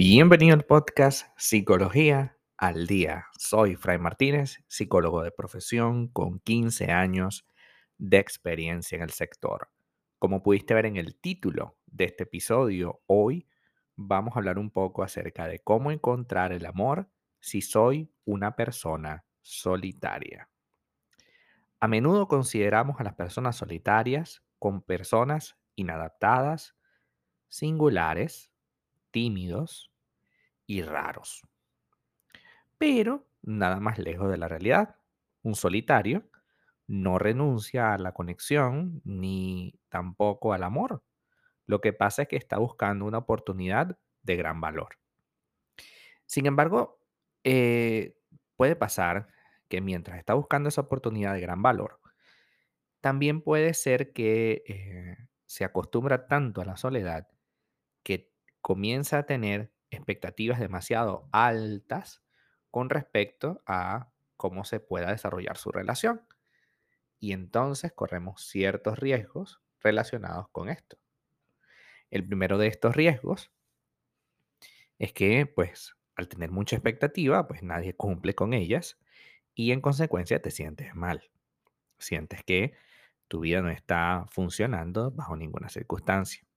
[0.00, 3.26] Bienvenido al podcast Psicología al Día.
[3.36, 7.44] Soy Fray Martínez, psicólogo de profesión con 15 años
[7.96, 9.72] de experiencia en el sector.
[10.20, 13.48] Como pudiste ver en el título de este episodio, hoy
[13.96, 17.10] vamos a hablar un poco acerca de cómo encontrar el amor
[17.40, 20.48] si soy una persona solitaria.
[21.80, 26.76] A menudo consideramos a las personas solitarias con personas inadaptadas,
[27.48, 28.52] singulares,
[29.10, 29.90] tímidos
[30.66, 31.42] y raros.
[32.78, 34.96] Pero nada más lejos de la realidad.
[35.42, 36.28] Un solitario
[36.86, 41.02] no renuncia a la conexión ni tampoco al amor.
[41.66, 44.98] Lo que pasa es que está buscando una oportunidad de gran valor.
[46.26, 47.00] Sin embargo,
[47.44, 48.16] eh,
[48.56, 49.28] puede pasar
[49.68, 52.00] que mientras está buscando esa oportunidad de gran valor,
[53.00, 57.28] también puede ser que eh, se acostumbra tanto a la soledad
[58.02, 62.22] que comienza a tener expectativas demasiado altas
[62.70, 66.22] con respecto a cómo se pueda desarrollar su relación.
[67.20, 70.98] Y entonces corremos ciertos riesgos relacionados con esto.
[72.10, 73.50] El primero de estos riesgos
[74.98, 78.98] es que, pues, al tener mucha expectativa, pues nadie cumple con ellas
[79.54, 81.30] y en consecuencia te sientes mal.
[81.98, 82.74] Sientes que
[83.28, 86.47] tu vida no está funcionando bajo ninguna circunstancia.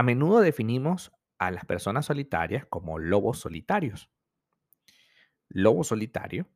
[0.00, 4.08] A menudo definimos a las personas solitarias como lobos solitarios.
[5.50, 6.48] Lobo solitario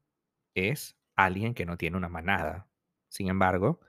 [0.55, 2.71] es alguien que no tiene una manada.
[3.11, 3.81] Sin embargo,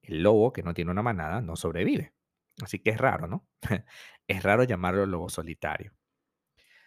[0.00, 2.14] el lobo que no tiene una manada no sobrevive.
[2.62, 3.48] Así que es raro, ¿no?
[4.28, 5.92] es raro llamarlo lobo solitario.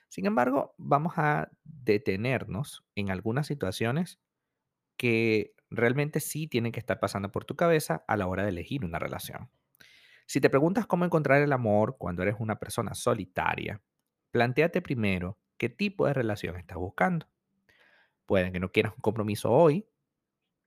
[0.07, 4.21] Sin embargo, vamos a detenernos en algunas situaciones
[4.95, 8.85] que realmente sí tienen que estar pasando por tu cabeza a la hora de elegir
[8.85, 9.49] una relación.
[10.25, 13.81] Si te preguntas cómo encontrar el amor cuando eres una persona solitaria,
[14.31, 17.27] planteate primero qué tipo de relación estás buscando.
[18.25, 19.87] Puede que no quieras un compromiso hoy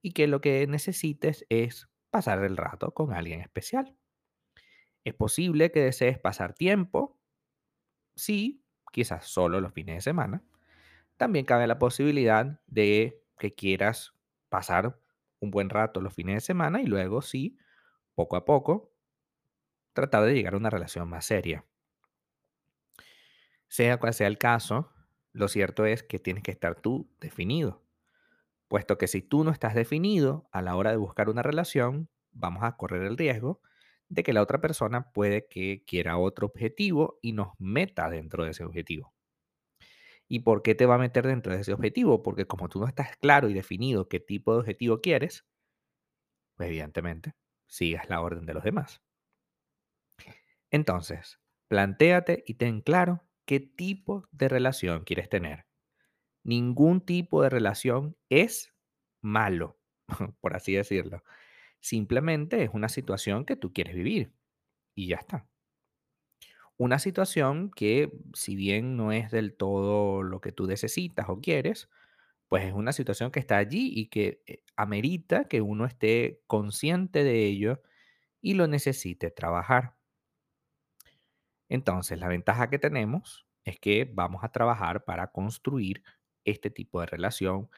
[0.02, 3.96] y que lo que necesites es pasar el rato con alguien especial.
[5.04, 7.18] Es posible que desees pasar tiempo,
[8.16, 10.44] sí, quizás solo los fines de semana.
[11.16, 14.14] También cabe la posibilidad de que quieras
[14.48, 15.00] pasar
[15.40, 17.58] un buen rato los fines de semana y luego sí,
[18.14, 18.95] poco a poco,
[19.96, 21.64] tratar de llegar a una relación más seria.
[23.68, 24.92] Sea cual sea el caso,
[25.32, 27.82] lo cierto es que tienes que estar tú definido.
[28.68, 32.62] Puesto que si tú no estás definido a la hora de buscar una relación, vamos
[32.62, 33.60] a correr el riesgo
[34.08, 38.50] de que la otra persona puede que quiera otro objetivo y nos meta dentro de
[38.50, 39.12] ese objetivo.
[40.28, 42.22] ¿Y por qué te va a meter dentro de ese objetivo?
[42.22, 45.44] Porque como tú no estás claro y definido qué tipo de objetivo quieres,
[46.56, 47.34] pues evidentemente
[47.66, 49.02] sigas la orden de los demás.
[50.76, 55.64] Entonces, plantéate y ten claro qué tipo de relación quieres tener.
[56.44, 58.74] Ningún tipo de relación es
[59.22, 59.78] malo,
[60.42, 61.22] por así decirlo.
[61.80, 64.34] Simplemente es una situación que tú quieres vivir
[64.94, 65.48] y ya está.
[66.78, 71.88] Una situación que, si bien no es del todo lo que tú necesitas o quieres,
[72.48, 77.24] pues es una situación que está allí y que eh, amerita que uno esté consciente
[77.24, 77.82] de ello
[78.42, 79.95] y lo necesite trabajar.
[81.68, 86.02] Entonces, la ventaja que tenemos es que vamos a trabajar para construir
[86.44, 87.68] este tipo de relación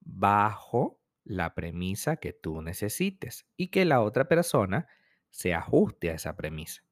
[0.00, 4.88] bajo la premisa que tú necesites y que la otra persona
[5.30, 6.82] se ajuste a esa premisa.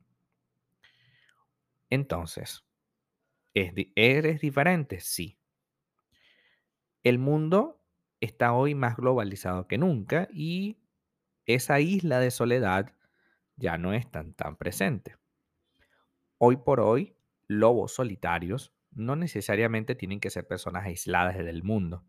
[1.90, 2.64] Entonces,
[3.54, 5.00] ¿eres diferente?
[5.00, 5.38] Sí.
[7.02, 7.82] El mundo
[8.20, 10.78] está hoy más globalizado que nunca y
[11.46, 12.94] esa isla de soledad
[13.56, 15.16] ya no es tan, tan presente.
[16.38, 17.16] Hoy por hoy,
[17.46, 22.04] lobos solitarios no necesariamente tienen que ser personas aisladas del mundo.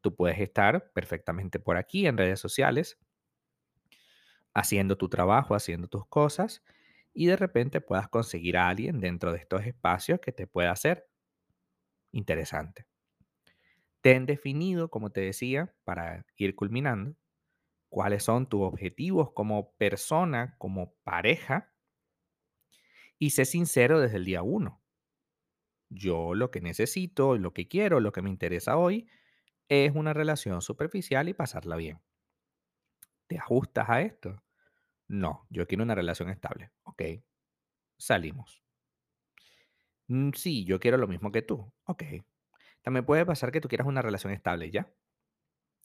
[0.00, 2.98] Tú puedes estar perfectamente por aquí en redes sociales,
[4.54, 6.62] haciendo tu trabajo, haciendo tus cosas,
[7.12, 11.06] y de repente puedas conseguir a alguien dentro de estos espacios que te pueda hacer
[12.12, 12.86] interesante.
[14.02, 17.16] Ten definido, como te decía, para ir culminando,
[17.90, 21.73] cuáles son tus objetivos como persona, como pareja,
[23.24, 24.82] y sé sincero desde el día uno.
[25.88, 29.08] Yo lo que necesito, lo que quiero, lo que me interesa hoy
[29.66, 32.02] es una relación superficial y pasarla bien.
[33.26, 34.42] ¿Te ajustas a esto?
[35.08, 36.70] No, yo quiero una relación estable.
[36.82, 37.00] Ok,
[37.96, 38.62] salimos.
[40.08, 41.72] Mm, sí, yo quiero lo mismo que tú.
[41.84, 42.02] Ok.
[42.82, 44.92] También puede pasar que tú quieras una relación estable ya.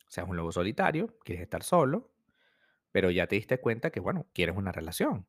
[0.06, 2.12] O sea, un lobo solitario, quieres estar solo,
[2.91, 5.25] pero ya te diste cuenta que, bueno, quieres una relación.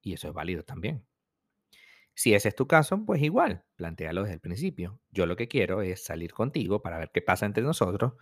[0.00, 1.06] Y eso es válido también.
[2.14, 5.00] Si ese es tu caso, pues igual, plantéalo desde el principio.
[5.10, 8.14] Yo lo que quiero es salir contigo para ver qué pasa entre nosotros,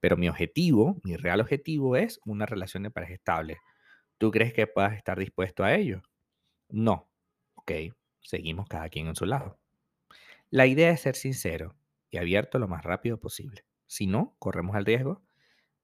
[0.00, 3.58] pero mi objetivo, mi real objetivo es una relación de pareja estable.
[4.18, 6.02] ¿Tú crees que puedas estar dispuesto a ello?
[6.70, 7.10] No.
[7.56, 7.72] Ok,
[8.20, 9.58] seguimos cada quien en su lado.
[10.50, 11.76] La idea es ser sincero
[12.10, 13.64] y abierto lo más rápido posible.
[13.86, 15.22] Si no, corremos el riesgo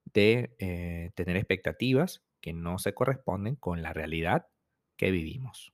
[0.06, 4.48] de eh, tener expectativas que no se corresponden con la realidad
[4.96, 5.73] que vivimos.